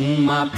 uma, 0.00 0.50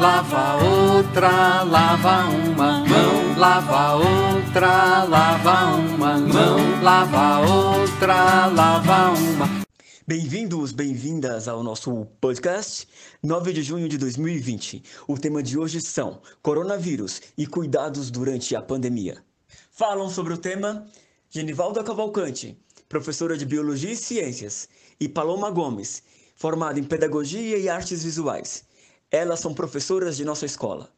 lava 0.00 0.64
outra, 0.64 1.62
lava 1.62 2.28
uma 2.28 2.80
mão, 2.80 3.38
lava 3.38 3.94
outra, 3.94 5.04
lava 5.04 5.76
uma 5.76 6.18
mão, 6.18 6.82
lava 6.82 7.38
outra, 7.38 8.46
lava 8.46 9.16
uma. 9.16 9.64
Bem-vindos, 10.04 10.72
bem-vindas 10.72 11.46
ao 11.46 11.62
nosso 11.62 12.04
podcast 12.20 12.88
9 13.22 13.52
de 13.52 13.62
junho 13.62 13.88
de 13.88 13.96
2020. 13.96 14.82
O 15.06 15.16
tema 15.16 15.40
de 15.40 15.56
hoje 15.56 15.80
são 15.80 16.20
coronavírus 16.42 17.22
e 17.38 17.46
cuidados 17.46 18.10
durante 18.10 18.56
a 18.56 18.62
pandemia. 18.62 19.22
Falam 19.70 20.10
sobre 20.10 20.34
o 20.34 20.38
tema 20.38 20.84
Genivalda 21.30 21.84
Cavalcante, 21.84 22.58
professora 22.88 23.38
de 23.38 23.46
Biologia 23.46 23.92
e 23.92 23.96
Ciências, 23.96 24.68
e 24.98 25.08
Paloma 25.08 25.48
Gomes, 25.48 26.02
formada 26.34 26.80
em 26.80 26.82
Pedagogia 26.82 27.56
e 27.56 27.68
Artes 27.68 28.02
Visuais. 28.02 28.68
Elas 29.12 29.40
são 29.40 29.52
professoras 29.52 30.16
de 30.16 30.24
nossa 30.24 30.46
escola. 30.46 30.88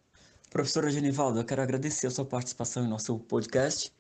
Professora 0.51 0.91
Genivalda, 0.91 1.41
eu 1.41 1.45
quero 1.47 1.63
agradecer 1.63 2.07
a 2.07 2.11
sua 2.11 2.27
participação 2.27 2.85
em 2.85 2.89
nosso 2.89 3.19
podcast, 3.21 3.91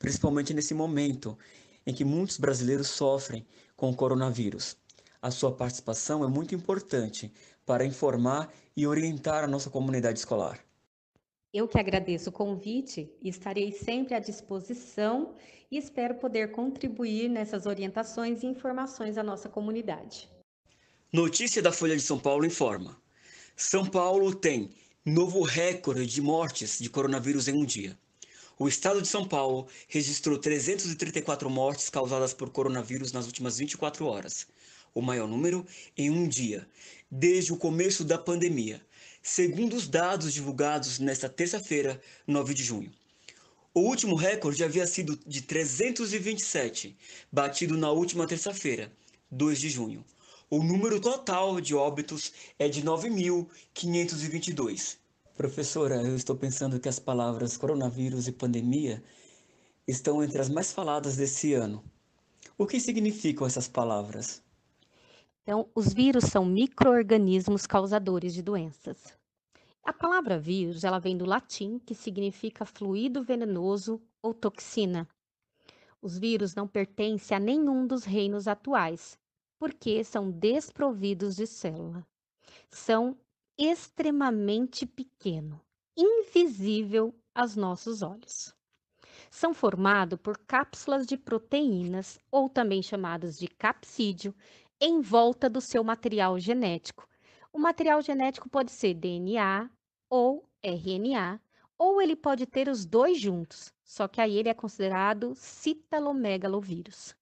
principalmente 0.00 0.52
nesse 0.52 0.74
momento 0.74 1.38
em 1.86 1.94
que 1.94 2.04
muitos 2.04 2.38
brasileiros 2.38 2.88
sofrem 2.88 3.46
com 3.76 3.88
o 3.88 3.94
coronavírus. 3.94 4.76
A 5.22 5.30
sua 5.30 5.52
participação 5.52 6.24
é 6.24 6.26
muito 6.26 6.56
importante 6.56 7.32
para 7.64 7.84
informar 7.84 8.52
e 8.76 8.84
orientar 8.84 9.44
a 9.44 9.46
nossa 9.46 9.70
comunidade 9.70 10.18
escolar. 10.18 10.58
Eu 11.54 11.68
que 11.68 11.78
agradeço 11.78 12.30
o 12.30 12.32
convite 12.32 13.08
e 13.22 13.28
estarei 13.28 13.70
sempre 13.70 14.14
à 14.16 14.18
disposição 14.18 15.36
e 15.70 15.78
espero 15.78 16.16
poder 16.16 16.50
contribuir 16.50 17.28
nessas 17.28 17.64
orientações 17.64 18.42
e 18.42 18.46
informações 18.46 19.16
à 19.16 19.22
nossa 19.22 19.48
comunidade. 19.48 20.28
Notícia 21.12 21.62
da 21.62 21.70
Folha 21.70 21.94
de 21.94 22.02
São 22.02 22.18
Paulo 22.18 22.44
informa: 22.44 23.05
São 23.58 23.86
Paulo 23.86 24.34
tem 24.34 24.70
novo 25.02 25.40
recorde 25.40 26.04
de 26.04 26.20
mortes 26.20 26.78
de 26.78 26.90
coronavírus 26.90 27.48
em 27.48 27.54
um 27.54 27.64
dia. 27.64 27.98
O 28.58 28.68
estado 28.68 29.00
de 29.00 29.08
São 29.08 29.26
Paulo 29.26 29.66
registrou 29.88 30.36
334 30.36 31.48
mortes 31.48 31.88
causadas 31.88 32.34
por 32.34 32.50
coronavírus 32.50 33.12
nas 33.12 33.24
últimas 33.24 33.56
24 33.56 34.04
horas, 34.04 34.46
o 34.94 35.00
maior 35.00 35.26
número 35.26 35.66
em 35.96 36.10
um 36.10 36.28
dia, 36.28 36.68
desde 37.10 37.50
o 37.50 37.56
começo 37.56 38.04
da 38.04 38.18
pandemia, 38.18 38.84
segundo 39.22 39.74
os 39.74 39.88
dados 39.88 40.34
divulgados 40.34 40.98
nesta 40.98 41.26
terça-feira, 41.26 41.98
9 42.26 42.52
de 42.52 42.62
junho. 42.62 42.92
O 43.72 43.80
último 43.80 44.16
recorde 44.16 44.62
havia 44.62 44.86
sido 44.86 45.18
de 45.26 45.40
327, 45.40 46.94
batido 47.32 47.74
na 47.78 47.90
última 47.90 48.26
terça-feira, 48.26 48.92
2 49.30 49.58
de 49.58 49.70
junho. 49.70 50.04
O 50.48 50.62
número 50.62 51.00
total 51.00 51.60
de 51.60 51.74
óbitos 51.74 52.32
é 52.56 52.68
de 52.68 52.80
9.522. 52.80 54.96
Professora, 55.36 55.96
eu 55.96 56.14
estou 56.14 56.36
pensando 56.36 56.78
que 56.78 56.88
as 56.88 57.00
palavras 57.00 57.56
coronavírus 57.56 58.28
e 58.28 58.32
pandemia 58.32 59.02
estão 59.88 60.22
entre 60.22 60.40
as 60.40 60.48
mais 60.48 60.72
faladas 60.72 61.16
desse 61.16 61.52
ano. 61.52 61.82
O 62.56 62.64
que 62.64 62.78
significam 62.78 63.44
essas 63.44 63.66
palavras? 63.66 64.40
Então, 65.42 65.68
os 65.74 65.92
vírus 65.92 66.26
são 66.26 66.44
microorganismos 66.44 67.66
causadores 67.66 68.32
de 68.32 68.40
doenças. 68.40 69.18
A 69.82 69.92
palavra 69.92 70.38
vírus, 70.38 70.84
ela 70.84 71.00
vem 71.00 71.16
do 71.16 71.24
latim, 71.24 71.80
que 71.80 71.94
significa 71.94 72.64
fluido 72.64 73.20
venenoso 73.20 74.00
ou 74.22 74.32
toxina. 74.32 75.08
Os 76.00 76.16
vírus 76.16 76.54
não 76.54 76.68
pertencem 76.68 77.36
a 77.36 77.40
nenhum 77.40 77.84
dos 77.84 78.04
reinos 78.04 78.46
atuais, 78.46 79.18
porque 79.58 80.04
são 80.04 80.30
desprovidos 80.30 81.36
de 81.36 81.46
célula. 81.46 82.06
São 82.70 83.16
extremamente 83.58 84.84
pequeno, 84.84 85.60
invisível 85.96 87.14
aos 87.34 87.56
nossos 87.56 88.02
olhos. 88.02 88.54
São 89.30 89.54
formados 89.54 90.18
por 90.20 90.38
cápsulas 90.38 91.06
de 91.06 91.16
proteínas, 91.16 92.18
ou 92.30 92.48
também 92.48 92.82
chamadas 92.82 93.38
de 93.38 93.48
capsídio, 93.48 94.34
em 94.80 95.00
volta 95.00 95.48
do 95.48 95.60
seu 95.60 95.82
material 95.82 96.38
genético. 96.38 97.08
O 97.52 97.58
material 97.58 98.02
genético 98.02 98.48
pode 98.48 98.70
ser 98.70 98.94
DNA 98.94 99.70
ou 100.10 100.46
RNA, 100.62 101.40
ou 101.78 102.00
ele 102.00 102.16
pode 102.16 102.46
ter 102.46 102.68
os 102.68 102.84
dois 102.84 103.20
juntos, 103.20 103.72
só 103.82 104.06
que 104.08 104.20
aí 104.20 104.36
ele 104.36 104.48
é 104.48 104.54
considerado 104.54 105.34
citalomegalovírus. 105.34 107.14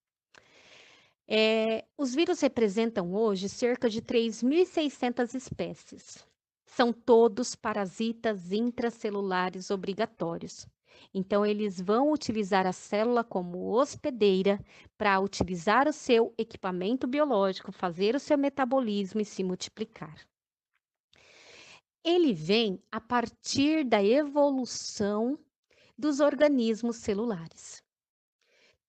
É, 1.27 1.87
os 1.97 2.15
vírus 2.15 2.41
representam 2.41 3.15
hoje 3.15 3.49
cerca 3.49 3.89
de 3.89 4.03
3.600 4.03 5.35
espécies. 5.35 6.25
São 6.67 6.93
todos 6.93 7.55
parasitas 7.55 8.53
intracelulares 8.53 9.71
obrigatórios. 9.71 10.67
Então, 11.13 11.45
eles 11.45 11.81
vão 11.81 12.13
utilizar 12.13 12.67
a 12.67 12.73
célula 12.73 13.25
como 13.25 13.71
hospedeira 13.73 14.61
para 14.99 15.19
utilizar 15.21 15.89
o 15.89 15.93
seu 15.93 16.35
equipamento 16.37 17.07
biológico, 17.07 17.73
fazer 17.73 18.15
o 18.15 18.21
seu 18.21 18.37
metabolismo 18.37 19.21
e 19.21 19.25
se 19.25 19.43
multiplicar. 19.43 20.27
Ele 22.03 22.35
vem 22.35 22.83
a 22.93 23.01
partir 23.01 23.85
da 23.85 24.05
evolução 24.05 25.39
dos 25.97 26.21
organismos 26.21 26.97
celulares. 26.97 27.83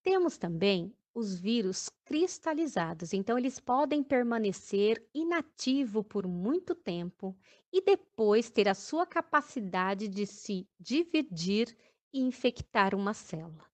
Temos 0.03 0.37
também 0.37 0.93
os 1.15 1.33
vírus 1.33 1.89
cristalizados, 2.03 3.13
então 3.13 3.37
eles 3.37 3.57
podem 3.57 4.03
permanecer 4.03 5.01
inativo 5.13 6.03
por 6.03 6.27
muito 6.27 6.75
tempo 6.75 7.33
e 7.71 7.81
depois 7.81 8.51
ter 8.51 8.67
a 8.67 8.73
sua 8.73 9.07
capacidade 9.07 10.09
de 10.09 10.25
se 10.25 10.67
dividir 10.77 11.75
e 12.13 12.19
infectar 12.19 12.93
uma 12.93 13.13
célula. 13.13 13.65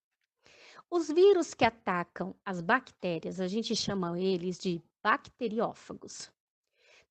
Os 0.89 1.07
vírus 1.07 1.55
que 1.55 1.65
atacam 1.65 2.35
as 2.45 2.61
bactérias, 2.61 3.39
a 3.39 3.47
gente 3.47 3.75
chama 3.75 4.19
eles 4.19 4.59
de 4.59 4.79
bacteriófagos. 5.01 6.31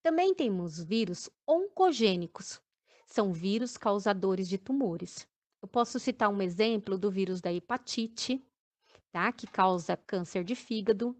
Também 0.00 0.32
temos 0.32 0.80
vírus 0.80 1.28
oncogênicos, 1.46 2.60
são 3.04 3.32
vírus 3.32 3.76
causadores 3.76 4.48
de 4.48 4.58
tumores. 4.58 5.26
Eu 5.60 5.66
posso 5.66 5.98
citar 5.98 6.28
um 6.28 6.40
exemplo 6.40 6.96
do 6.96 7.10
vírus 7.10 7.40
da 7.40 7.52
hepatite, 7.52 8.42
tá? 9.12 9.32
que 9.32 9.46
causa 9.46 9.96
câncer 9.96 10.44
de 10.44 10.54
fígado, 10.54 11.16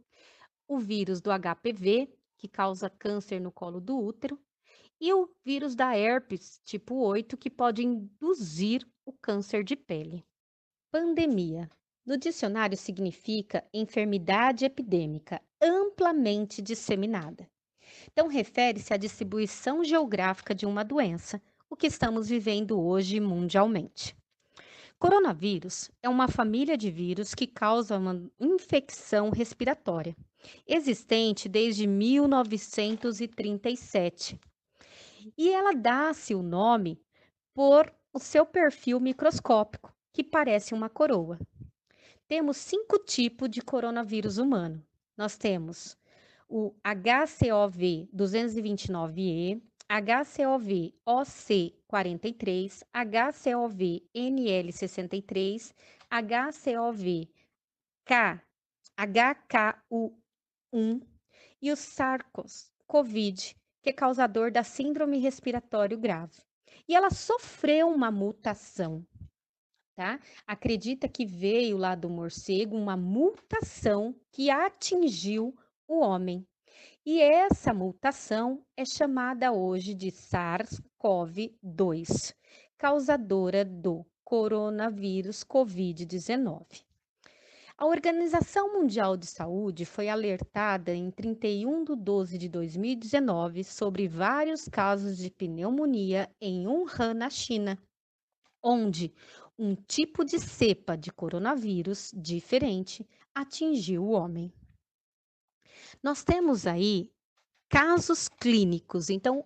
o 0.67 0.79
vírus 0.79 1.21
do 1.21 1.31
HPV, 1.31 2.09
que 2.39 2.49
causa 2.49 2.89
câncer 2.89 3.41
no 3.41 3.53
colo 3.53 3.81
do 3.81 3.99
útero, 3.99 4.39
e 5.01 5.13
o 5.13 5.29
vírus 5.45 5.75
da 5.75 5.97
herpes 5.97 6.61
tipo 6.65 6.95
8, 6.97 7.37
que 7.37 7.51
pode 7.51 7.83
induzir 7.83 8.87
o 9.05 9.13
câncer 9.13 9.65
de 9.65 9.75
pele. 9.75 10.25
Pandemia. 10.91 11.69
No 12.05 12.17
dicionário 12.17 12.77
significa 12.77 13.65
enfermidade 13.73 14.65
epidêmica 14.65 15.41
amplamente 15.61 16.63
disseminada. 16.63 17.49
Então, 18.11 18.29
refere-se 18.29 18.93
à 18.95 18.97
distribuição 18.97 19.85
geográfica 19.85 20.55
de 20.55 20.67
uma 20.67 20.85
doença, 20.85 21.41
o 21.69 21.77
que 21.77 21.87
estamos 21.87 22.29
vivendo 22.29 22.81
hoje 22.81 23.21
mundialmente. 23.21 24.17
Coronavírus 25.01 25.91
é 26.03 26.09
uma 26.11 26.29
família 26.29 26.77
de 26.77 26.91
vírus 26.91 27.35
que 27.35 27.47
causa 27.47 27.97
uma 27.97 28.23
infecção 28.39 29.31
respiratória, 29.31 30.15
existente 30.69 31.49
desde 31.49 31.87
1937 31.87 34.39
e 35.39 35.51
ela 35.51 35.73
dá-se 35.73 36.35
o 36.35 36.43
nome 36.43 37.01
por 37.55 37.91
o 38.13 38.19
seu 38.19 38.45
perfil 38.45 39.01
microscópico, 39.01 39.91
que 40.13 40.23
parece 40.23 40.75
uma 40.75 40.91
coroa. 40.91 41.39
Temos 42.29 42.59
cinco 42.59 42.99
tipos 42.99 43.49
de 43.49 43.63
coronavírus 43.63 44.37
humano. 44.37 44.85
Nós 45.17 45.39
temos 45.39 45.97
o 46.47 46.75
HCOV 46.85 48.07
229E, 48.15 49.63
HCOV 49.91 50.95
OC43, 51.05 52.85
HCOV 52.95 54.09
NL63, 54.15 55.75
HCOV 56.09 57.29
K, 58.05 58.41
HKU1 58.97 60.13
e 61.61 61.73
o 61.73 61.77
SARS-CoV 61.77 63.57
que 63.83 63.91
é 63.91 63.93
causador 63.93 64.53
da 64.53 64.63
síndrome 64.63 65.19
respiratório 65.19 65.99
grave. 65.99 66.41
E 66.87 66.95
ela 66.95 67.11
sofreu 67.11 67.89
uma 67.89 68.13
mutação, 68.13 69.05
tá? 69.97 70.21
Acredita 70.47 71.09
que 71.09 71.27
veio 71.27 71.77
lá 71.77 71.97
do 71.97 72.09
morcego 72.09 72.77
uma 72.77 72.97
mutação 72.97 74.15
que 74.31 74.51
atingiu 74.51 75.53
o 75.89 75.99
homem. 75.99 76.47
E 77.05 77.19
essa 77.19 77.73
mutação 77.73 78.63
é 78.77 78.85
chamada 78.85 79.51
hoje 79.53 79.95
de 79.95 80.13
SARS-CoV-2, 80.13 82.35
causadora 82.77 83.65
do 83.65 84.05
coronavírus 84.23 85.43
COVID-19. 85.43 86.85
A 87.79 87.87
Organização 87.87 88.75
Mundial 88.75 89.17
de 89.17 89.25
Saúde 89.25 89.87
foi 89.87 90.11
alertada 90.11 90.95
em 90.95 91.11
31 91.11 91.85
de 91.85 91.97
12 91.97 92.37
de 92.37 92.51
2019 92.51 93.65
sobre 93.65 94.07
vários 94.07 94.69
casos 94.69 95.17
de 95.17 95.31
pneumonia 95.31 96.31
em 96.39 96.67
Wuhan, 96.67 97.15
na 97.15 97.31
China, 97.31 97.79
onde 98.63 99.11
um 99.59 99.75
tipo 99.75 100.23
de 100.23 100.39
cepa 100.39 100.99
de 100.99 101.11
coronavírus 101.11 102.13
diferente 102.15 103.09
atingiu 103.35 104.05
o 104.05 104.11
homem. 104.11 104.53
Nós 106.03 106.23
temos 106.23 106.67
aí 106.67 107.11
casos 107.69 108.29
clínicos. 108.29 109.11
Então, 109.11 109.45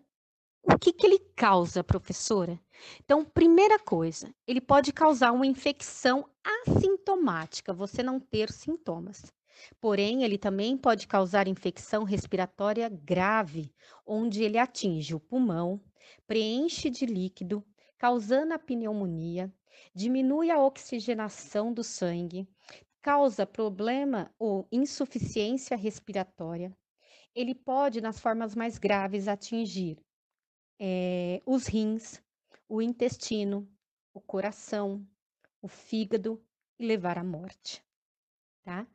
o 0.63 0.79
que, 0.79 0.93
que 0.93 1.07
ele 1.07 1.19
causa, 1.37 1.85
professora? 1.85 2.59
Então, 3.05 3.25
primeira 3.25 3.79
coisa, 3.79 4.35
ele 4.47 4.61
pode 4.61 4.93
causar 4.93 5.33
uma 5.33 5.47
infecção 5.47 6.29
assintomática, 6.43 7.73
você 7.73 8.03
não 8.03 8.19
ter 8.19 8.51
sintomas. 8.51 9.33
Porém, 9.81 10.25
ele 10.25 10.39
também 10.39 10.77
pode 10.77 11.07
causar 11.07 11.47
infecção 11.47 12.03
respiratória 12.03 12.89
grave, 12.89 13.73
onde 14.07 14.43
ele 14.43 14.59
atinge 14.59 15.15
o 15.15 15.21
pulmão, 15.21 15.81
preenche 16.27 16.91
de 16.91 17.07
líquido, 17.07 17.65
causando 17.99 18.55
a 18.55 18.59
pneumonia, 18.59 19.53
diminui 19.95 20.51
a 20.51 20.59
oxigenação 20.59 21.73
do 21.73 21.85
sangue, 21.85 22.49
causa 23.05 23.47
problema 23.47 24.35
ou 24.39 24.67
insuficiência 24.73 25.77
respiratória. 25.77 26.75
Ele 27.35 27.55
pode, 27.55 28.01
nas 28.01 28.19
formas 28.19 28.55
mais 28.55 28.79
graves, 28.79 29.29
atingir 29.29 29.99
é, 30.81 31.43
os 31.45 31.67
rins, 31.67 32.23
o 32.67 32.81
intestino, 32.81 33.69
o 34.15 34.23
coração, 34.23 35.07
o 35.61 35.69
fígado 35.69 36.43
e 36.79 36.87
levar 36.87 37.19
à 37.19 37.23
morte, 37.23 37.85
tá? 38.63 38.87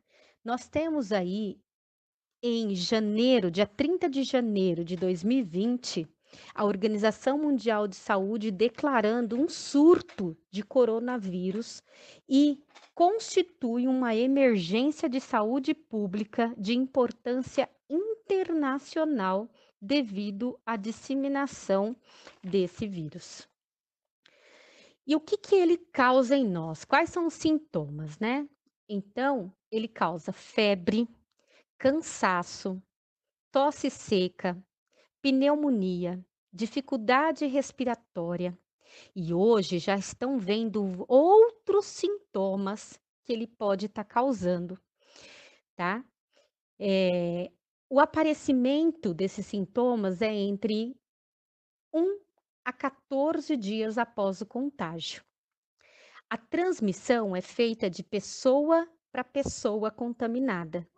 Nós 0.44 0.68
temos 0.68 1.12
aí 1.12 1.60
em 2.42 2.74
janeiro, 2.74 3.48
dia 3.48 3.66
30 3.66 4.10
de 4.10 4.24
janeiro 4.24 4.84
de 4.84 4.96
2020, 4.96 6.08
a 6.54 6.64
Organização 6.64 7.38
Mundial 7.38 7.86
de 7.86 7.96
Saúde 7.96 8.50
declarando 8.50 9.40
um 9.40 9.48
surto 9.48 10.36
de 10.50 10.62
coronavírus 10.62 11.82
e 12.28 12.62
constitui 12.94 13.86
uma 13.86 14.14
emergência 14.14 15.08
de 15.08 15.20
saúde 15.20 15.74
pública 15.74 16.54
de 16.56 16.74
importância 16.74 17.68
internacional 17.88 19.48
devido 19.80 20.58
à 20.64 20.76
disseminação 20.76 21.96
desse 22.42 22.86
vírus. 22.86 23.48
E 25.06 25.16
o 25.16 25.20
que, 25.20 25.36
que 25.36 25.54
ele 25.54 25.76
causa 25.76 26.36
em 26.36 26.46
nós? 26.46 26.84
Quais 26.84 27.10
são 27.10 27.26
os 27.26 27.34
sintomas, 27.34 28.18
né? 28.18 28.46
Então, 28.88 29.52
ele 29.70 29.88
causa 29.88 30.32
febre, 30.32 31.08
cansaço, 31.78 32.80
tosse 33.50 33.88
seca, 33.90 34.62
pneumonia, 35.22 36.24
dificuldade 36.52 37.46
respiratória. 37.46 38.56
E 39.14 39.32
hoje 39.32 39.78
já 39.78 39.96
estão 39.96 40.38
vendo 40.38 41.04
outros 41.06 41.86
sintomas 41.86 43.00
que 43.24 43.32
ele 43.32 43.46
pode 43.46 43.86
estar 43.86 44.04
tá 44.04 44.10
causando, 44.10 44.80
tá? 45.76 46.04
É, 46.78 47.50
o 47.88 48.00
aparecimento 48.00 49.14
desses 49.14 49.46
sintomas 49.46 50.22
é 50.22 50.32
entre 50.32 50.96
1 51.92 52.20
a 52.64 52.72
14 52.72 53.56
dias 53.56 53.98
após 53.98 54.40
o 54.40 54.46
contágio. 54.46 55.24
A 56.28 56.36
transmissão 56.36 57.34
é 57.34 57.40
feita 57.40 57.90
de 57.90 58.02
pessoa 58.04 58.88
para 59.10 59.24
pessoa 59.24 59.90
contaminada, 59.90 60.88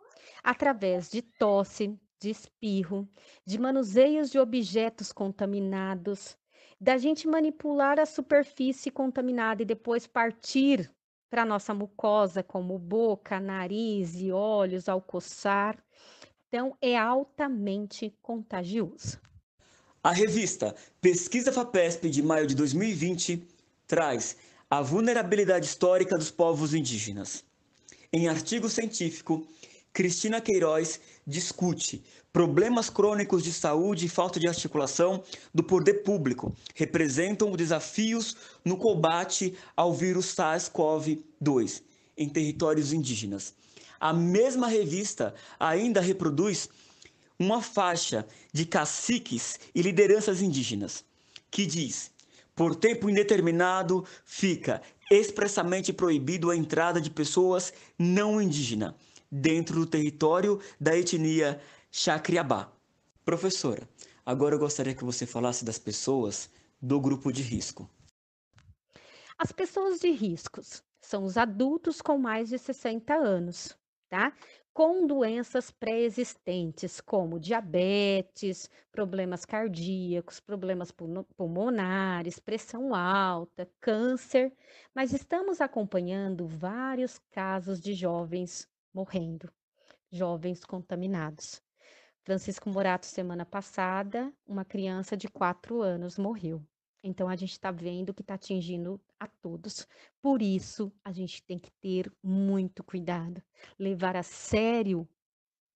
através 0.43 1.09
de 1.09 1.23
tosse, 1.23 1.99
de 2.23 2.29
espirro, 2.29 3.07
de 3.45 3.59
manuseios 3.59 4.29
de 4.29 4.39
objetos 4.39 5.11
contaminados, 5.11 6.37
da 6.79 6.97
gente 6.97 7.27
manipular 7.27 7.99
a 7.99 8.05
superfície 8.05 8.89
contaminada 8.89 9.61
e 9.61 9.65
depois 9.65 10.07
partir 10.07 10.89
para 11.29 11.43
nossa 11.43 11.73
mucosa, 11.73 12.41
como 12.41 12.79
boca, 12.79 13.39
nariz 13.41 14.15
e 14.15 14.31
olhos 14.31 14.87
ao 14.87 15.01
coçar. 15.01 15.83
Então, 16.47 16.77
é 16.81 16.97
altamente 16.97 18.15
contagioso. 18.21 19.19
A 20.01 20.11
revista 20.11 20.75
Pesquisa 21.01 21.51
FAPESP 21.51 22.09
de 22.09 22.21
maio 22.21 22.47
de 22.47 22.55
2020 22.55 23.45
traz 23.85 24.37
a 24.69 24.81
vulnerabilidade 24.81 25.65
histórica 25.65 26.17
dos 26.17 26.31
povos 26.31 26.73
indígenas. 26.73 27.43
Em 28.11 28.29
artigo 28.29 28.69
científico, 28.69 29.45
Cristina 29.93 30.41
Queiroz 30.41 30.99
discute 31.25 32.03
problemas 32.33 32.89
crônicos 32.89 33.43
de 33.43 33.53
saúde 33.53 34.07
e 34.07 34.09
falta 34.09 34.39
de 34.39 34.47
articulação 34.47 35.23
do 35.53 35.63
poder 35.63 36.01
público 36.01 36.55
representam 36.73 37.51
desafios 37.51 38.35
no 38.65 38.75
combate 38.75 39.55
ao 39.77 39.93
vírus 39.93 40.33
SARS-CoV-2 40.35 41.83
em 42.17 42.27
territórios 42.27 42.91
indígenas. 42.91 43.53
A 43.99 44.11
mesma 44.11 44.67
revista 44.67 45.35
ainda 45.59 46.01
reproduz 46.01 46.67
uma 47.37 47.61
faixa 47.61 48.25
de 48.51 48.65
caciques 48.65 49.59
e 49.75 49.83
lideranças 49.83 50.41
indígenas 50.41 51.05
que 51.51 51.67
diz: 51.67 52.09
por 52.55 52.75
tempo 52.75 53.11
indeterminado 53.11 54.03
fica 54.25 54.81
expressamente 55.11 55.93
proibido 55.93 56.49
a 56.49 56.57
entrada 56.57 56.99
de 56.99 57.11
pessoas 57.11 57.71
não 57.99 58.41
indígenas 58.41 58.95
dentro 59.33 59.79
do 59.79 59.87
território 59.87 60.61
da 60.79 60.95
etnia 60.95 61.59
Chacriabá. 61.91 62.71
Professora, 63.25 63.89
agora 64.23 64.53
eu 64.53 64.59
gostaria 64.59 64.93
que 64.93 65.03
você 65.03 65.25
falasse 65.25 65.65
das 65.65 65.79
pessoas 65.79 66.51
do 66.79 67.01
grupo 67.01 67.31
de 67.31 67.41
risco. 67.41 67.89
As 69.35 69.51
pessoas 69.51 69.99
de 69.99 70.11
riscos 70.11 70.83
são 71.01 71.23
os 71.23 71.35
adultos 71.35 71.99
com 71.99 72.17
mais 72.19 72.49
de 72.49 72.59
60 72.59 73.11
anos, 73.15 73.75
tá? 74.07 74.31
Com 74.71 75.07
doenças 75.07 75.71
pré-existentes, 75.71 77.01
como 77.01 77.39
diabetes, 77.39 78.69
problemas 78.91 79.45
cardíacos, 79.45 80.39
problemas 80.39 80.91
pulmonares, 81.35 82.37
pressão 82.37 82.93
alta, 82.93 83.67
câncer, 83.81 84.53
mas 84.93 85.11
estamos 85.11 85.59
acompanhando 85.59 86.47
vários 86.47 87.19
casos 87.31 87.81
de 87.81 87.93
jovens 87.95 88.67
morrendo, 88.93 89.51
jovens 90.11 90.63
contaminados. 90.63 91.61
Francisco 92.23 92.69
Morato, 92.69 93.05
semana 93.05 93.45
passada, 93.45 94.31
uma 94.47 94.63
criança 94.63 95.17
de 95.17 95.27
quatro 95.27 95.81
anos 95.81 96.17
morreu. 96.17 96.65
Então, 97.03 97.27
a 97.27 97.35
gente 97.35 97.51
está 97.51 97.69
vendo 97.69 98.13
que 98.13 98.21
está 98.21 98.35
atingindo 98.35 99.01
a 99.19 99.27
todos. 99.27 99.85
Por 100.21 100.41
isso, 100.41 100.89
a 101.03 101.11
gente 101.11 101.43
tem 101.43 101.59
que 101.59 101.69
ter 101.81 102.09
muito 102.23 102.81
cuidado, 102.81 103.43
levar 103.77 104.15
a 104.15 104.23
sério 104.23 105.05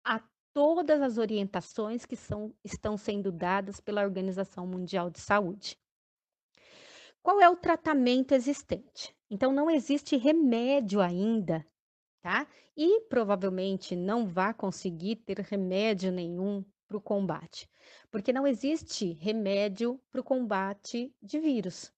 a 0.06 0.24
todas 0.54 1.02
as 1.02 1.18
orientações 1.18 2.06
que 2.06 2.16
são, 2.16 2.56
estão 2.64 2.96
sendo 2.96 3.30
dadas 3.30 3.82
pela 3.82 4.04
Organização 4.04 4.66
Mundial 4.66 5.10
de 5.10 5.20
Saúde. 5.20 5.78
Qual 7.22 7.42
é 7.42 7.50
o 7.50 7.58
tratamento 7.58 8.34
existente? 8.34 9.14
Então, 9.30 9.52
não 9.52 9.70
existe 9.70 10.16
remédio 10.16 11.02
ainda, 11.02 11.66
tá? 12.22 12.48
E 12.76 13.02
provavelmente 13.02 13.96
não 13.96 14.26
vai 14.28 14.54
conseguir 14.54 15.18
ter 15.18 15.40
remédio 15.40 16.12
nenhum 16.12 16.64
para 16.88 16.98
o 16.98 17.02
combate, 17.02 17.70
porque 18.10 18.32
não 18.32 18.48
existe 18.48 19.14
remédio 19.14 20.00
para 20.12 20.22
o 20.22 20.24
combate 20.24 21.14
de 21.22 21.40
vírus. 21.40 21.92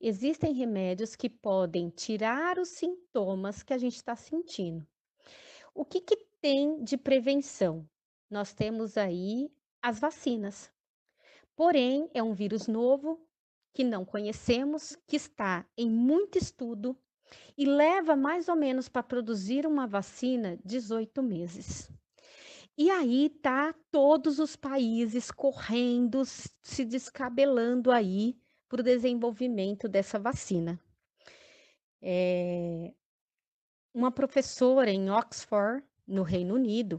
Existem 0.00 0.52
remédios 0.52 1.16
que 1.16 1.28
podem 1.28 1.90
tirar 1.90 2.58
os 2.58 2.68
sintomas 2.68 3.62
que 3.62 3.72
a 3.72 3.78
gente 3.78 3.96
está 3.96 4.14
sentindo. 4.14 4.86
O 5.74 5.84
que, 5.84 6.00
que 6.00 6.16
tem 6.40 6.82
de 6.82 6.96
prevenção? 6.96 7.88
Nós 8.30 8.52
temos 8.52 8.96
aí 8.96 9.50
as 9.82 9.98
vacinas. 9.98 10.70
Porém, 11.56 12.08
é 12.12 12.22
um 12.22 12.34
vírus 12.34 12.66
novo 12.66 13.20
que 13.72 13.82
não 13.82 14.04
conhecemos, 14.04 14.96
que 15.06 15.16
está 15.16 15.66
em 15.76 15.88
muito 15.90 16.38
estudo 16.38 16.96
e 17.56 17.64
leva 17.64 18.16
mais 18.16 18.48
ou 18.48 18.56
menos 18.56 18.88
para 18.88 19.02
produzir 19.02 19.66
uma 19.66 19.86
vacina 19.86 20.58
18 20.64 21.22
meses. 21.22 21.90
E 22.76 22.90
aí 22.90 23.28
tá 23.28 23.74
todos 23.90 24.38
os 24.38 24.54
países 24.54 25.30
correndo, 25.30 26.22
se 26.24 26.84
descabelando 26.84 27.90
aí 27.90 28.38
para 28.68 28.80
o 28.80 28.84
desenvolvimento 28.84 29.88
dessa 29.88 30.18
vacina. 30.18 30.78
É, 32.00 32.92
uma 33.92 34.12
professora 34.12 34.90
em 34.90 35.10
Oxford, 35.10 35.84
no 36.06 36.22
Reino 36.22 36.54
Unido, 36.54 36.98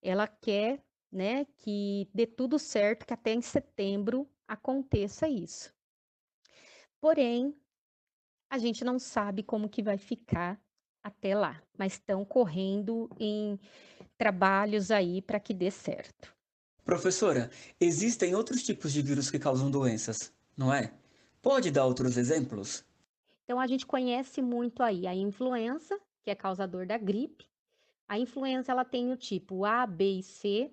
ela 0.00 0.28
quer 0.28 0.84
né, 1.10 1.44
que 1.56 2.08
dê 2.14 2.26
tudo 2.26 2.58
certo, 2.58 3.06
que 3.06 3.12
até 3.12 3.32
em 3.32 3.42
setembro 3.42 4.28
aconteça 4.46 5.28
isso. 5.28 5.74
Porém, 7.00 7.56
a 8.48 8.58
gente 8.58 8.84
não 8.84 8.98
sabe 8.98 9.42
como 9.42 9.68
que 9.68 9.82
vai 9.82 9.98
ficar 9.98 10.60
até 11.02 11.36
lá, 11.36 11.62
mas 11.78 11.94
estão 11.94 12.24
correndo 12.24 13.08
em 13.18 13.58
trabalhos 14.18 14.90
aí 14.90 15.22
para 15.22 15.38
que 15.38 15.54
dê 15.54 15.70
certo. 15.70 16.34
Professora, 16.84 17.50
existem 17.80 18.34
outros 18.34 18.62
tipos 18.62 18.92
de 18.92 19.02
vírus 19.02 19.30
que 19.30 19.38
causam 19.38 19.70
doenças, 19.70 20.32
não 20.56 20.72
é? 20.72 20.92
Pode 21.42 21.70
dar 21.70 21.84
outros 21.84 22.16
exemplos? 22.16 22.84
Então 23.44 23.60
a 23.60 23.66
gente 23.66 23.86
conhece 23.86 24.42
muito 24.42 24.82
aí 24.82 25.06
a 25.06 25.14
influenza, 25.14 25.98
que 26.22 26.30
é 26.30 26.34
causador 26.34 26.86
da 26.86 26.98
gripe. 26.98 27.46
A 28.08 28.18
influenza 28.18 28.72
ela 28.72 28.84
tem 28.84 29.12
o 29.12 29.16
tipo 29.16 29.64
A, 29.64 29.86
B 29.86 30.18
e 30.18 30.22
C. 30.22 30.72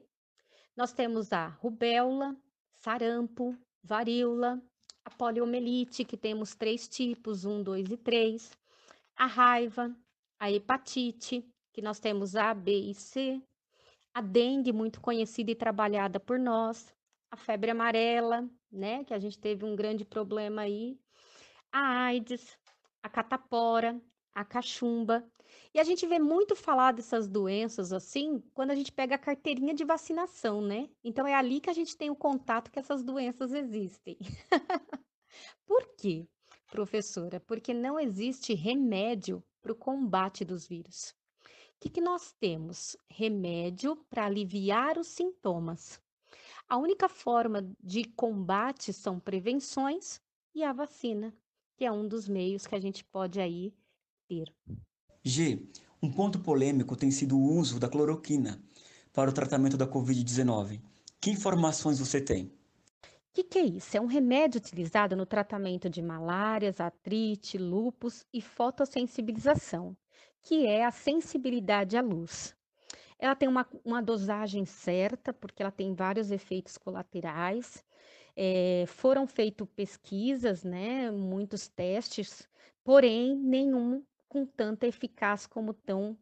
Nós 0.75 0.93
temos 0.93 1.31
a 1.31 1.47
rubéola, 1.47 2.35
sarampo, 2.73 3.55
varíola, 3.83 4.61
a 5.05 5.09
poliomielite, 5.09 6.05
que 6.05 6.17
temos 6.17 6.55
três 6.55 6.87
tipos, 6.87 7.45
um, 7.45 7.61
dois 7.61 7.89
e 7.89 7.97
três, 7.97 8.51
a 9.15 9.25
raiva, 9.25 9.95
a 10.39 10.51
hepatite, 10.51 11.45
que 11.73 11.81
nós 11.81 11.99
temos 11.99 12.35
A, 12.35 12.53
B 12.53 12.71
e 12.71 12.93
C, 12.93 13.41
a 14.13 14.21
dengue, 14.21 14.71
muito 14.71 15.01
conhecida 15.01 15.51
e 15.51 15.55
trabalhada 15.55 16.19
por 16.19 16.37
nós, 16.37 16.93
a 17.31 17.35
febre 17.35 17.71
amarela, 17.71 18.47
né, 18.71 19.03
que 19.03 19.13
a 19.13 19.19
gente 19.19 19.39
teve 19.39 19.65
um 19.65 19.75
grande 19.75 20.05
problema 20.05 20.61
aí, 20.61 20.99
a 21.71 22.05
AIDS, 22.05 22.57
a 23.01 23.09
catapora, 23.09 23.99
a 24.33 24.45
cachumba. 24.45 25.25
E 25.73 25.79
a 25.79 25.83
gente 25.83 26.05
vê 26.05 26.19
muito 26.19 26.55
falar 26.55 26.91
dessas 26.91 27.27
doenças 27.27 27.91
assim 27.91 28.43
quando 28.53 28.71
a 28.71 28.75
gente 28.75 28.91
pega 28.91 29.15
a 29.15 29.19
carteirinha 29.19 29.73
de 29.73 29.83
vacinação, 29.83 30.61
né? 30.61 30.89
Então 31.03 31.25
é 31.25 31.33
ali 31.33 31.59
que 31.59 31.69
a 31.69 31.73
gente 31.73 31.97
tem 31.97 32.09
o 32.09 32.15
contato 32.15 32.71
que 32.71 32.79
essas 32.79 33.03
doenças 33.03 33.53
existem. 33.53 34.17
Por 35.65 35.95
quê, 35.97 36.27
professora? 36.67 37.39
Porque 37.39 37.73
não 37.73 37.99
existe 37.99 38.53
remédio 38.53 39.43
para 39.61 39.71
o 39.71 39.75
combate 39.75 40.45
dos 40.45 40.67
vírus. 40.67 41.15
O 41.41 41.79
que, 41.79 41.89
que 41.89 42.01
nós 42.01 42.33
temos? 42.39 42.95
Remédio 43.09 43.95
para 44.09 44.25
aliviar 44.25 44.97
os 44.97 45.07
sintomas. 45.07 45.99
A 46.69 46.77
única 46.77 47.09
forma 47.09 47.67
de 47.81 48.05
combate 48.05 48.93
são 48.93 49.19
prevenções 49.19 50.21
e 50.55 50.63
a 50.63 50.71
vacina, 50.71 51.35
que 51.75 51.83
é 51.83 51.91
um 51.91 52.07
dos 52.07 52.27
meios 52.27 52.65
que 52.67 52.75
a 52.75 52.79
gente 52.79 53.03
pode 53.03 53.39
aí 53.39 53.73
ter. 54.27 54.53
G. 55.25 55.65
Um 56.01 56.11
ponto 56.11 56.39
polêmico 56.39 56.97
tem 56.97 57.09
sido 57.09 57.37
o 57.37 57.57
uso 57.57 57.79
da 57.79 57.87
cloroquina 57.87 58.61
para 59.13 59.29
o 59.29 59.33
tratamento 59.33 59.77
da 59.77 59.87
Covid-19. 59.87 60.81
Que 61.21 61.31
informações 61.31 61.99
você 61.99 62.19
tem? 62.19 62.47
O 62.47 62.51
que, 63.33 63.43
que, 63.43 63.57
é 63.57 63.63
isso? 63.63 63.95
É 63.95 64.01
um 64.01 64.05
remédio 64.05 64.59
utilizado 64.59 65.15
no 65.15 65.25
tratamento 65.25 65.89
de 65.89 66.01
malárias, 66.01 66.81
artrite, 66.81 67.57
lúpus 67.57 68.25
e 68.33 68.41
fotossensibilização, 68.41 69.95
que 70.41 70.67
é 70.67 70.83
a 70.83 70.91
sensibilidade 70.91 71.95
à 71.95 72.01
luz. 72.01 72.53
Ela 73.17 73.33
tem 73.33 73.47
uma, 73.47 73.65
uma 73.85 74.01
dosagem 74.01 74.65
certa, 74.65 75.31
porque 75.31 75.63
ela 75.63 75.71
tem 75.71 75.93
vários 75.93 76.31
efeitos 76.31 76.77
colaterais. 76.77 77.81
É, 78.35 78.83
foram 78.87 79.25
feitas 79.25 79.67
pesquisas, 79.73 80.65
né, 80.65 81.09
muitos 81.09 81.69
testes, 81.69 82.45
porém 82.83 83.37
nenhum 83.37 84.03
com 84.33 84.47
tanta 84.47 84.87
eficácia 84.87 85.47
como 85.47 85.69
estão 85.69 86.17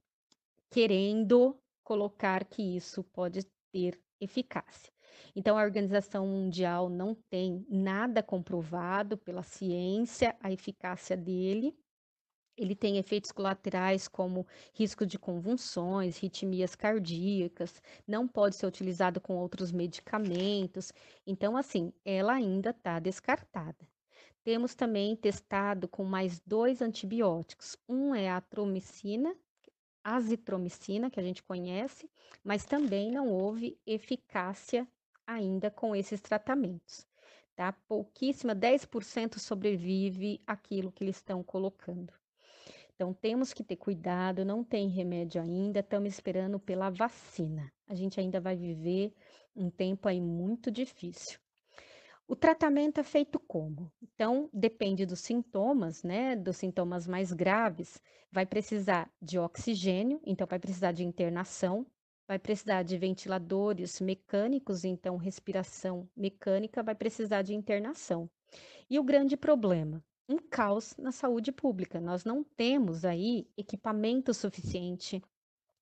querendo 0.70 1.58
colocar 1.82 2.44
que 2.44 2.62
isso 2.76 3.06
pode 3.06 3.46
ter 3.72 3.98
eficácia. 4.20 4.92
Então, 5.34 5.58
a 5.58 5.64
Organização 5.64 6.28
Mundial 6.28 6.90
não 6.90 7.16
tem 7.16 7.66
nada 7.70 8.22
comprovado 8.22 9.18
pela 9.18 9.44
ciência 9.44 10.36
a 10.42 10.52
eficácia 10.52 11.16
dele. 11.16 11.74
Ele 12.58 12.76
tem 12.76 12.98
efeitos 12.98 13.32
colaterais 13.32 14.10
como 14.10 14.46
risco 14.74 15.06
de 15.06 15.18
convulsões, 15.18 16.18
ritmias 16.18 16.76
cardíacas, 16.76 17.82
não 18.06 18.28
pode 18.28 18.58
ser 18.58 18.66
utilizado 18.66 19.22
com 19.22 19.38
outros 19.38 19.72
medicamentos. 19.72 20.92
Então, 21.26 21.56
assim, 21.56 21.94
ela 22.04 22.34
ainda 22.34 22.72
está 22.72 23.00
descartada. 23.00 23.91
Temos 24.44 24.74
também 24.74 25.16
testado 25.16 25.88
com 25.88 26.04
mais 26.04 26.40
dois 26.40 26.82
antibióticos. 26.82 27.78
Um 27.88 28.16
é 28.16 28.30
a 28.30 28.38
atromicina, 28.38 29.36
azitromicina, 30.04 31.12
que 31.12 31.20
a 31.20 31.24
gente 31.24 31.44
conhece, 31.44 32.10
mas 32.44 32.66
também 32.66 33.12
não 33.12 33.28
houve 33.28 33.80
eficácia 33.86 34.88
ainda 35.28 35.70
com 35.70 35.96
esses 35.96 36.20
tratamentos. 36.20 37.06
Tá? 37.56 37.72
Pouquíssima, 37.88 38.56
10% 38.56 39.38
sobrevive 39.38 40.42
aquilo 40.48 40.92
que 40.92 41.04
eles 41.04 41.18
estão 41.18 41.44
colocando. 41.44 42.12
Então, 42.96 43.14
temos 43.14 43.54
que 43.54 43.64
ter 43.64 43.78
cuidado, 43.78 44.46
não 44.46 44.64
tem 44.64 44.88
remédio 44.88 45.42
ainda, 45.42 45.80
estamos 45.80 46.14
esperando 46.14 46.60
pela 46.60 46.90
vacina. 46.90 47.72
A 47.88 47.96
gente 47.96 48.20
ainda 48.20 48.40
vai 48.40 48.56
viver 48.56 49.14
um 49.56 49.70
tempo 49.70 50.08
aí 50.08 50.22
muito 50.22 50.72
difícil. 50.72 51.40
O 52.32 52.36
tratamento 52.38 52.98
é 52.98 53.04
feito 53.04 53.38
como? 53.38 53.92
Então, 54.02 54.50
depende 54.54 55.06
dos 55.06 55.20
sintomas, 55.20 56.02
né? 56.02 56.34
Dos 56.34 56.56
sintomas 56.56 57.06
mais 57.06 57.34
graves, 57.34 58.02
vai 58.32 58.46
precisar 58.46 59.12
de 59.22 59.38
oxigênio, 59.38 60.22
então 60.26 60.48
vai 60.48 60.58
precisar 60.58 60.94
de 60.94 61.04
internação, 61.04 61.86
vai 62.26 62.40
precisar 62.40 62.84
de 62.84 62.98
ventiladores 62.98 64.00
mecânicos, 64.00 64.86
então 64.86 65.18
respiração 65.18 66.10
mecânica 66.16 66.82
vai 66.82 66.96
precisar 66.96 67.42
de 67.42 67.54
internação. 67.54 68.30
E 68.90 68.98
o 68.98 69.04
grande 69.04 69.36
problema, 69.36 70.02
um 70.30 70.38
caos 70.38 70.96
na 70.96 71.12
saúde 71.12 71.52
pública. 71.52 72.00
Nós 72.00 72.24
não 72.24 72.46
temos 72.46 73.04
aí 73.04 73.46
equipamento 73.58 74.34
suficiente 74.34 75.22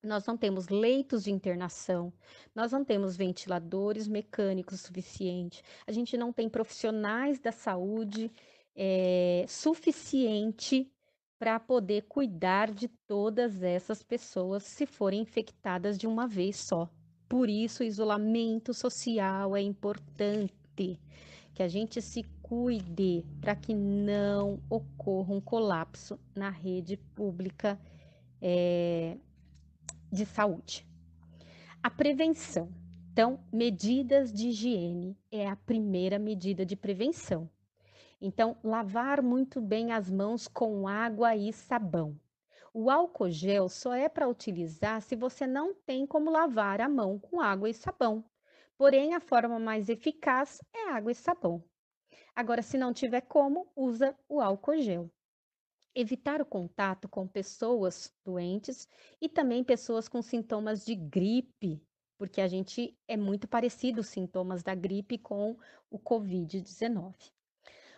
nós 0.04 0.26
não 0.26 0.38
temos 0.38 0.70
leitos 0.70 1.24
de 1.24 1.32
internação, 1.32 2.14
nós 2.56 2.72
não 2.72 2.86
temos 2.86 3.18
ventiladores 3.18 4.08
mecânicos 4.08 4.82
suficientes, 4.82 5.64
a 5.86 5.92
gente 5.92 6.18
não 6.18 6.32
tem 6.32 6.50
profissionais 6.50 7.40
da 7.40 7.52
saúde 7.52 8.32
é, 8.76 9.46
suficiente 9.48 10.90
para 11.38 11.60
poder 11.60 12.04
cuidar 12.04 12.72
de 12.72 12.88
todas 13.08 13.62
essas 13.64 14.04
pessoas 14.04 14.64
se 14.64 14.86
forem 14.86 15.22
infectadas 15.22 15.98
de 15.98 16.06
uma 16.06 16.28
vez 16.28 16.58
só. 16.58 16.90
Por 17.28 17.50
isso, 17.50 17.84
o 17.84 17.86
isolamento 17.86 18.74
social 18.74 19.56
é 19.56 19.62
importante, 19.62 21.00
que 21.54 21.64
a 21.64 21.68
gente 21.68 22.02
se 22.02 22.24
cuide 22.42 23.26
para 23.40 23.56
que 23.56 23.74
não 23.74 24.60
ocorra 24.70 25.34
um 25.34 25.42
colapso 25.42 26.20
na 26.36 26.50
rede 26.50 26.98
pública. 26.98 27.80
É, 28.42 29.18
de 30.12 30.26
saúde. 30.26 30.88
A 31.82 31.90
prevenção. 31.90 32.74
Então, 33.12 33.44
medidas 33.52 34.32
de 34.32 34.50
higiene 34.50 35.18
é 35.32 35.48
a 35.48 35.56
primeira 35.56 36.18
medida 36.18 36.66
de 36.66 36.76
prevenção. 36.76 37.50
Então, 38.22 38.58
lavar 38.64 39.22
muito 39.22 39.62
bem 39.62 39.92
as 39.92 40.10
mãos 40.10 40.48
com 40.48 40.88
água 40.88 41.36
e 41.36 41.52
sabão. 41.52 42.20
O 42.74 42.90
álcool 42.90 43.30
gel 43.30 43.68
só 43.68 43.94
é 43.94 44.08
para 44.08 44.28
utilizar 44.28 45.02
se 45.02 45.16
você 45.16 45.48
não 45.48 45.74
tem 45.74 46.06
como 46.06 46.30
lavar 46.30 46.82
a 46.82 46.90
mão 46.90 47.18
com 47.20 47.42
água 47.42 47.70
e 47.70 47.74
sabão. 47.74 48.24
Porém, 48.78 49.14
a 49.14 49.20
forma 49.20 49.60
mais 49.60 49.90
eficaz 49.90 50.62
é 50.74 50.90
água 50.90 51.12
e 51.12 51.16
sabão. 51.16 51.64
Agora, 52.36 52.62
se 52.62 52.78
não 52.78 52.94
tiver 52.94 53.22
como, 53.22 53.72
usa 53.76 54.16
o 54.28 54.40
álcool 54.40 54.78
gel 54.78 55.12
evitar 56.00 56.42
o 56.42 56.46
contato 56.46 57.08
com 57.08 57.28
pessoas 57.28 58.14
doentes 58.24 58.88
e 59.22 59.28
também 59.28 59.64
pessoas 59.64 60.08
com 60.08 60.22
sintomas 60.22 60.86
de 60.86 60.96
gripe, 60.96 61.82
porque 62.18 62.42
a 62.42 62.48
gente 62.48 62.98
é 63.08 63.18
muito 63.18 63.48
parecido 63.48 64.02
os 64.02 64.08
sintomas 64.08 64.64
da 64.64 64.76
gripe 64.76 65.18
com 65.18 65.58
o 65.90 66.00
COVID-19. 66.00 67.32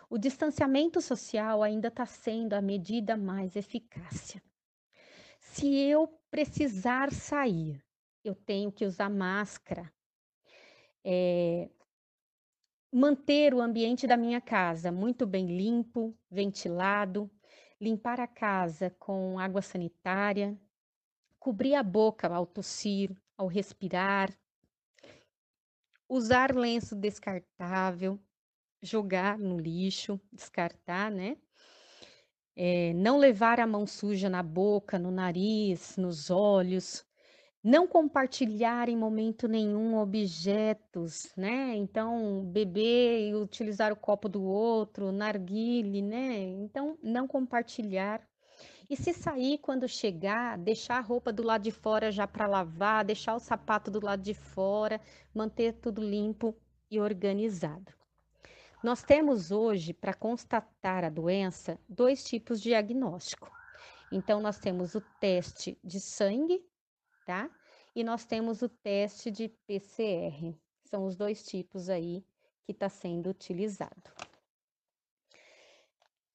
O 0.08 0.18
distanciamento 0.18 1.00
social 1.00 1.62
ainda 1.62 1.88
está 1.88 2.04
sendo 2.04 2.54
a 2.54 2.60
medida 2.60 3.16
mais 3.16 3.56
eficaz. 3.56 4.36
Se 5.40 5.74
eu 5.74 6.08
precisar 6.30 7.12
sair, 7.12 7.82
eu 8.24 8.34
tenho 8.34 8.70
que 8.70 8.84
usar 8.84 9.08
máscara. 9.08 9.92
É, 11.04 11.68
manter 12.92 13.54
o 13.54 13.60
ambiente 13.60 14.06
da 14.06 14.16
minha 14.16 14.40
casa 14.40 14.92
muito 14.92 15.26
bem 15.26 15.46
limpo, 15.46 16.14
ventilado, 16.30 17.30
limpar 17.82 18.20
a 18.20 18.28
casa 18.28 18.94
com 18.96 19.40
água 19.40 19.60
sanitária, 19.60 20.56
cobrir 21.36 21.74
a 21.74 21.82
boca 21.82 22.28
ao 22.28 22.46
tossir, 22.46 23.10
ao 23.36 23.48
respirar, 23.48 24.32
usar 26.08 26.54
lenço 26.54 26.94
descartável, 26.94 28.20
jogar 28.80 29.36
no 29.36 29.58
lixo, 29.58 30.20
descartar, 30.32 31.10
né? 31.10 31.36
É, 32.54 32.92
não 32.92 33.18
levar 33.18 33.58
a 33.58 33.66
mão 33.66 33.84
suja 33.84 34.30
na 34.30 34.44
boca, 34.44 34.96
no 34.96 35.10
nariz, 35.10 35.96
nos 35.96 36.30
olhos, 36.30 37.04
não 37.62 37.86
compartilhar 37.86 38.88
em 38.88 38.96
momento 38.96 39.46
nenhum 39.46 39.96
objetos, 39.98 41.32
né? 41.36 41.76
Então, 41.76 42.44
beber 42.44 43.28
e 43.28 43.34
utilizar 43.34 43.92
o 43.92 43.96
copo 43.96 44.28
do 44.28 44.42
outro, 44.42 45.12
narguile, 45.12 46.02
né? 46.02 46.38
Então, 46.40 46.98
não 47.02 47.28
compartilhar. 47.28 48.20
E 48.90 48.96
se 48.96 49.12
sair 49.12 49.58
quando 49.58 49.88
chegar, 49.88 50.58
deixar 50.58 50.98
a 50.98 51.00
roupa 51.00 51.32
do 51.32 51.42
lado 51.42 51.62
de 51.62 51.70
fora 51.70 52.10
já 52.10 52.26
para 52.26 52.48
lavar, 52.48 53.04
deixar 53.04 53.34
o 53.36 53.40
sapato 53.40 53.90
do 53.90 54.04
lado 54.04 54.22
de 54.22 54.34
fora, 54.34 55.00
manter 55.32 55.74
tudo 55.74 56.02
limpo 56.02 56.54
e 56.90 57.00
organizado. 57.00 57.92
Nós 58.82 59.04
temos 59.04 59.52
hoje, 59.52 59.92
para 59.92 60.12
constatar 60.12 61.04
a 61.04 61.08
doença, 61.08 61.78
dois 61.88 62.24
tipos 62.24 62.60
de 62.60 62.70
diagnóstico. 62.70 63.48
Então, 64.10 64.40
nós 64.40 64.58
temos 64.58 64.96
o 64.96 65.00
teste 65.20 65.78
de 65.82 66.00
sangue, 66.00 66.60
tá? 67.32 67.50
E 67.94 68.04
nós 68.04 68.26
temos 68.26 68.60
o 68.60 68.68
teste 68.68 69.30
de 69.30 69.48
PCR. 69.66 70.54
São 70.84 71.06
os 71.06 71.16
dois 71.16 71.42
tipos 71.42 71.88
aí 71.88 72.22
que 72.62 72.72
está 72.72 72.90
sendo 72.90 73.30
utilizado. 73.30 74.10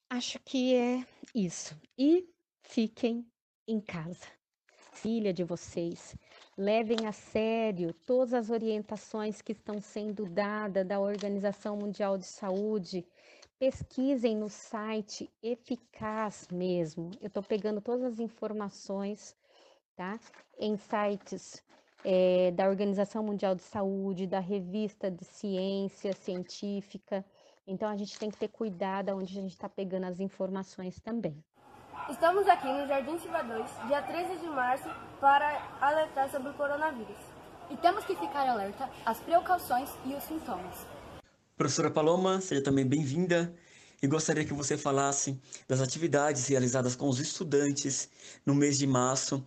Acho 0.10 0.40
que 0.40 0.74
é 0.74 1.06
isso. 1.36 1.80
E 1.96 2.28
fiquem 2.64 3.28
em 3.68 3.80
casa. 3.80 4.26
Filha 4.94 5.32
de 5.32 5.44
vocês, 5.44 6.16
levem 6.58 7.06
a 7.06 7.12
sério 7.12 7.94
todas 7.94 8.34
as 8.34 8.50
orientações 8.50 9.44
que 9.44 9.52
estão 9.52 9.80
sendo 9.80 10.26
dadas 10.26 10.88
da 10.88 11.00
Organização 11.00 11.78
Mundial 11.78 12.18
de 12.18 12.26
Saúde. 12.26 13.06
Pesquisem 13.60 14.36
no 14.36 14.50
site 14.50 15.30
eficaz 15.44 16.48
mesmo. 16.52 17.12
Eu 17.22 17.28
estou 17.28 17.44
pegando 17.44 17.80
todas 17.80 18.14
as 18.14 18.20
informações, 18.20 19.36
tá? 19.98 20.20
Em 20.60 20.78
sites 20.78 21.64
é, 22.06 22.52
da 22.52 22.70
Organização 22.70 23.24
Mundial 23.24 23.56
de 23.56 23.64
Saúde, 23.64 24.28
da 24.28 24.40
Revista 24.40 25.10
de 25.10 25.26
Ciência 25.26 26.14
Científica. 26.14 27.26
Então 27.68 27.90
a 27.90 27.98
gente 27.98 28.18
tem 28.18 28.30
que 28.30 28.38
ter 28.38 28.48
cuidado 28.48 29.10
onde 29.10 29.38
a 29.38 29.42
gente 29.42 29.52
está 29.52 29.68
pegando 29.68 30.06
as 30.06 30.20
informações 30.20 31.02
também. 31.02 31.44
Estamos 32.10 32.48
aqui 32.48 32.68
no 32.68 32.88
Jardim 32.88 33.18
Silva 33.20 33.44
2, 33.44 33.88
dia 33.88 34.02
13 34.02 34.38
de 34.38 34.48
março, 34.48 34.88
para 35.20 35.78
alertar 35.82 36.30
sobre 36.30 36.50
o 36.50 36.54
coronavírus. 36.54 37.18
E 37.70 37.76
temos 37.76 38.06
que 38.06 38.16
ficar 38.16 38.48
alerta 38.48 38.90
às 39.06 39.20
precauções 39.20 39.90
e 40.06 40.14
os 40.14 40.24
sintomas. 40.24 40.88
Professora 41.58 41.92
Paloma, 41.92 42.40
seja 42.40 42.64
também 42.64 42.88
bem-vinda. 42.88 43.54
E 44.02 44.08
gostaria 44.08 44.46
que 44.46 44.54
você 44.54 44.78
falasse 44.78 45.42
das 45.68 45.82
atividades 45.82 46.48
realizadas 46.48 46.96
com 46.96 47.10
os 47.10 47.20
estudantes 47.20 48.08
no 48.46 48.54
mês 48.54 48.78
de 48.78 48.86
março 48.86 49.46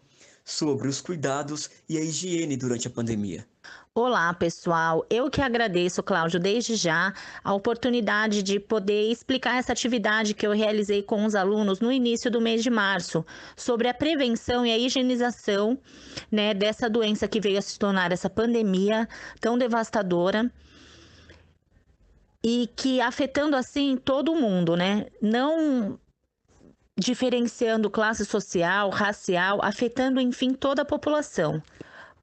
sobre 0.51 0.89
os 0.89 1.01
cuidados 1.01 1.71
e 1.89 1.97
a 1.97 2.01
higiene 2.01 2.57
durante 2.57 2.89
a 2.89 2.91
pandemia. 2.91 3.47
Olá, 3.95 4.33
pessoal. 4.35 5.05
Eu 5.11 5.31
que 5.31 5.41
agradeço, 5.41 6.03
Cláudio, 6.03 6.39
desde 6.39 6.75
já 6.77 7.13
a 7.43 7.53
oportunidade 7.53 8.43
de 8.43 8.59
poder 8.61 9.11
explicar 9.11 9.59
essa 9.59 9.73
atividade 9.73 10.33
que 10.35 10.47
eu 10.47 10.53
realizei 10.53 11.03
com 11.03 11.25
os 11.25 11.35
alunos 11.35 11.81
no 11.81 11.91
início 11.91 12.31
do 12.31 12.41
mês 12.41 12.63
de 12.63 12.71
março, 12.71 13.25
sobre 13.57 13.89
a 13.89 13.95
prevenção 13.95 14.65
e 14.65 14.73
a 14.73 14.79
higienização 14.79 15.79
né, 16.31 16.55
dessa 16.55 16.89
doença 16.89 17.27
que 17.29 17.41
veio 17.41 17.59
a 17.59 17.63
se 17.63 17.79
tornar 17.79 18.13
essa 18.13 18.31
pandemia 18.31 19.09
tão 19.41 19.59
devastadora 19.59 20.51
e 22.43 22.69
que 22.75 23.01
afetando 23.01 23.57
assim 23.57 23.97
todo 23.97 24.35
mundo, 24.35 24.77
né? 24.77 25.07
Não 25.21 25.99
diferenciando 27.01 27.89
classe 27.89 28.27
social, 28.27 28.91
racial, 28.91 29.59
afetando, 29.63 30.21
enfim, 30.21 30.53
toda 30.53 30.83
a 30.83 30.85
população. 30.85 31.63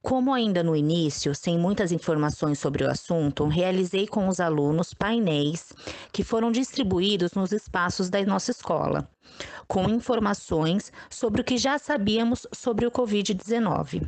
Como 0.03 0.31
ainda 0.31 0.61
no 0.61 0.75
início, 0.75 1.33
sem 1.33 1.57
muitas 1.57 1.91
informações 1.91 2.59
sobre 2.59 2.83
o 2.83 2.89
assunto, 2.89 3.47
realizei 3.47 4.05
com 4.05 4.27
os 4.27 4.39
alunos 4.39 4.93
painéis 4.93 5.73
que 6.13 6.23
foram 6.23 6.51
distribuídos 6.51 7.33
nos 7.33 7.51
espaços 7.51 8.07
da 8.07 8.23
nossa 8.23 8.51
escola, 8.51 9.09
com 9.67 9.89
informações 9.89 10.93
sobre 11.09 11.41
o 11.41 11.43
que 11.43 11.57
já 11.57 11.79
sabíamos 11.79 12.45
sobre 12.53 12.85
o 12.85 12.91
Covid-19 12.91 14.07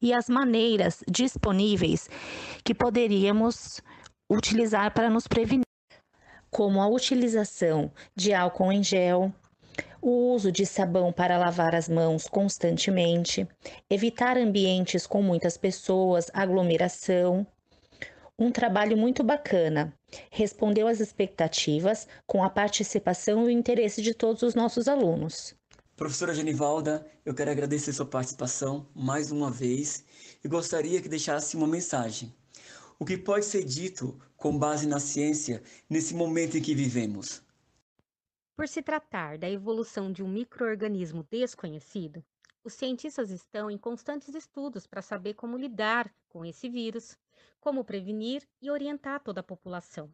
e 0.00 0.14
as 0.14 0.30
maneiras 0.30 1.04
disponíveis 1.06 2.08
que 2.64 2.74
poderíamos 2.74 3.82
utilizar 4.30 4.94
para 4.94 5.10
nos 5.10 5.26
prevenir, 5.26 5.66
como 6.50 6.80
a 6.80 6.88
utilização 6.88 7.92
de 8.16 8.32
álcool 8.32 8.72
em 8.72 8.82
gel, 8.82 9.30
o 10.00 10.32
uso 10.32 10.52
de 10.52 10.64
sabão 10.64 11.12
para 11.12 11.38
lavar 11.38 11.74
as 11.74 11.88
mãos 11.88 12.26
constantemente, 12.28 13.46
evitar 13.90 14.36
ambientes 14.36 15.06
com 15.06 15.22
muitas 15.22 15.56
pessoas, 15.56 16.30
aglomeração. 16.32 17.46
Um 18.38 18.52
trabalho 18.52 18.96
muito 18.96 19.24
bacana. 19.24 19.92
Respondeu 20.30 20.86
às 20.86 21.00
expectativas 21.00 22.06
com 22.26 22.44
a 22.44 22.50
participação 22.50 23.44
e 23.44 23.46
o 23.46 23.50
interesse 23.50 24.02
de 24.02 24.14
todos 24.14 24.42
os 24.42 24.54
nossos 24.54 24.88
alunos. 24.88 25.54
Professora 25.96 26.34
Genivalda, 26.34 27.06
eu 27.24 27.34
quero 27.34 27.50
agradecer 27.50 27.92
sua 27.92 28.04
participação 28.04 28.86
mais 28.94 29.32
uma 29.32 29.50
vez 29.50 30.04
e 30.44 30.48
gostaria 30.48 31.00
que 31.00 31.08
deixasse 31.08 31.56
uma 31.56 31.66
mensagem. 31.66 32.34
O 32.98 33.04
que 33.04 33.16
pode 33.16 33.46
ser 33.46 33.64
dito 33.64 34.18
com 34.36 34.58
base 34.58 34.86
na 34.86 35.00
ciência 35.00 35.62
nesse 35.88 36.14
momento 36.14 36.58
em 36.58 36.62
que 36.62 36.74
vivemos? 36.74 37.45
Por 38.56 38.66
se 38.68 38.80
tratar 38.80 39.36
da 39.36 39.50
evolução 39.50 40.10
de 40.10 40.22
um 40.22 40.28
microorganismo 40.28 41.22
desconhecido, 41.30 42.24
os 42.64 42.72
cientistas 42.72 43.30
estão 43.30 43.70
em 43.70 43.76
constantes 43.76 44.34
estudos 44.34 44.86
para 44.86 45.02
saber 45.02 45.34
como 45.34 45.58
lidar 45.58 46.10
com 46.26 46.42
esse 46.42 46.66
vírus, 46.66 47.18
como 47.60 47.84
prevenir 47.84 48.48
e 48.62 48.70
orientar 48.70 49.20
toda 49.22 49.40
a 49.40 49.44
população. 49.44 50.10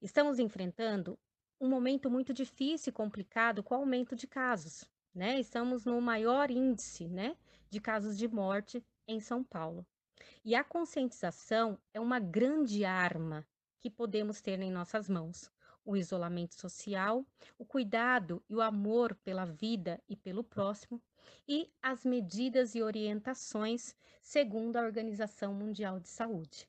Estamos 0.00 0.38
enfrentando 0.38 1.18
um 1.60 1.68
momento 1.68 2.10
muito 2.10 2.32
difícil 2.32 2.88
e 2.88 2.94
complicado 2.94 3.62
com 3.62 3.74
o 3.74 3.78
aumento 3.80 4.16
de 4.16 4.26
casos. 4.26 4.90
Né? 5.14 5.38
Estamos 5.38 5.84
no 5.84 6.00
maior 6.00 6.50
índice 6.50 7.06
né, 7.06 7.36
de 7.68 7.82
casos 7.82 8.16
de 8.16 8.26
morte 8.26 8.82
em 9.06 9.20
São 9.20 9.44
Paulo. 9.44 9.86
E 10.42 10.54
a 10.54 10.64
conscientização 10.64 11.78
é 11.92 12.00
uma 12.00 12.18
grande 12.18 12.82
arma 12.82 13.46
que 13.78 13.90
podemos 13.90 14.40
ter 14.40 14.58
em 14.58 14.72
nossas 14.72 15.06
mãos 15.06 15.52
o 15.84 15.96
isolamento 15.96 16.54
social, 16.54 17.24
o 17.58 17.64
cuidado 17.64 18.42
e 18.48 18.54
o 18.54 18.60
amor 18.60 19.14
pela 19.24 19.44
vida 19.44 20.00
e 20.08 20.16
pelo 20.16 20.44
próximo 20.44 21.00
e 21.46 21.70
as 21.82 22.04
medidas 22.04 22.74
e 22.74 22.82
orientações 22.82 23.94
segundo 24.20 24.76
a 24.76 24.82
Organização 24.82 25.52
Mundial 25.54 25.98
de 25.98 26.08
Saúde. 26.08 26.68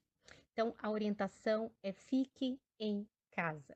Então, 0.52 0.74
a 0.78 0.90
orientação 0.90 1.72
é 1.82 1.92
fique 1.92 2.60
em 2.80 3.08
casa. 3.32 3.76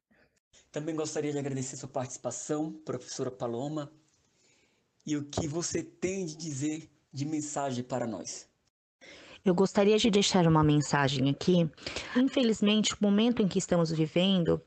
Também 0.71 0.95
gostaria 0.95 1.31
de 1.31 1.39
agradecer 1.39 1.75
sua 1.75 1.89
participação, 1.89 2.71
professora 2.71 3.31
Paloma, 3.31 3.91
e 5.05 5.15
o 5.15 5.23
que 5.25 5.47
você 5.47 5.81
tem 5.81 6.25
de 6.25 6.35
dizer 6.35 6.89
de 7.11 7.25
mensagem 7.25 7.83
para 7.83 8.05
nós. 8.05 8.47
Eu 9.45 9.55
gostaria 9.55 9.97
de 9.97 10.11
deixar 10.11 10.45
uma 10.45 10.63
mensagem 10.63 11.29
aqui. 11.29 11.69
Infelizmente, 12.15 12.93
o 12.93 12.97
momento 13.01 13.41
em 13.41 13.47
que 13.47 13.57
estamos 13.57 13.89
vivendo 13.91 14.61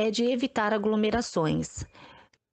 é 0.00 0.10
de 0.10 0.24
evitar 0.24 0.72
aglomerações. 0.72 1.84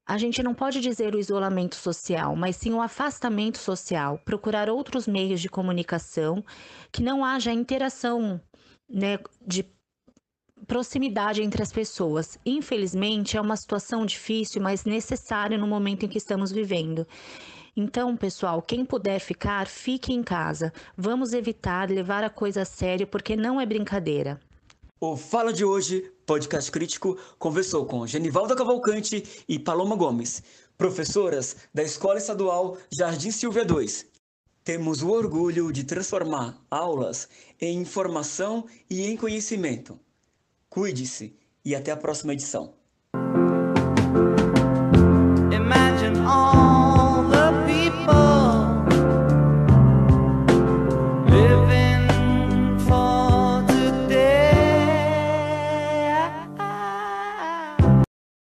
A 0.06 0.18
gente 0.18 0.42
não 0.42 0.54
pode 0.54 0.80
dizer 0.80 1.14
o 1.14 1.20
isolamento 1.20 1.76
social, 1.76 2.36
mas 2.36 2.56
sim 2.56 2.74
o 2.74 2.82
afastamento 2.82 3.58
social, 3.58 4.20
procurar 4.24 4.70
outros 4.70 5.06
meios 5.08 5.42
de 5.42 5.50
comunicação 5.50 6.44
que 6.92 7.04
não 7.04 7.26
haja 7.26 7.52
interação 7.52 8.40
né, 8.90 9.20
de 9.46 9.66
proximidade 10.66 11.42
entre 11.44 11.62
as 11.62 11.72
pessoas. 11.72 12.40
Infelizmente, 12.46 13.38
é 13.38 13.42
uma 13.42 13.58
situação 13.58 14.06
difícil, 14.06 14.62
mas 14.62 14.86
necessária 14.86 15.58
no 15.58 15.68
momento 15.68 16.06
em 16.06 16.10
que 16.10 16.18
estamos 16.18 16.52
vivendo. 16.52 17.06
Então, 17.76 18.18
pessoal, 18.18 18.62
quem 18.62 18.84
puder 18.84 19.20
ficar, 19.20 19.68
fique 19.68 20.12
em 20.12 20.24
casa. 20.24 20.74
Vamos 20.98 21.34
evitar 21.34 21.90
levar 21.90 22.24
a 22.24 22.30
coisa 22.30 22.64
a 22.64 22.66
sério, 22.66 23.06
porque 23.06 23.36
não 23.36 23.62
é 23.62 23.66
brincadeira. 23.66 24.40
O 25.00 25.16
Fala 25.16 25.54
de 25.54 25.64
hoje, 25.64 26.12
podcast 26.26 26.72
crítico, 26.72 27.20
conversou 27.38 27.86
com 27.86 28.08
Genivalda 28.08 28.56
Cavalcante 28.56 29.46
e 29.48 29.60
Paloma 29.60 29.96
Gomes, 29.96 30.42
professoras 30.76 31.56
da 31.72 31.84
Escola 31.84 32.18
Estadual 32.18 32.80
Jardim 32.98 33.30
Silvia 33.30 33.62
II. 33.62 33.88
Temos 34.64 35.04
o 35.04 35.12
orgulho 35.12 35.72
de 35.72 35.84
transformar 35.84 36.60
aulas 36.72 37.30
em 37.62 37.80
informação 37.80 38.66
e 38.90 39.06
em 39.06 39.16
conhecimento. 39.16 40.00
Cuide-se 40.68 41.38
e 41.64 41.76
até 41.76 41.92
a 41.92 41.98
próxima 41.98 42.34
edição. 42.34 42.74